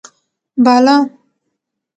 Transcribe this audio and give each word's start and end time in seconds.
بالا: 0.65 0.97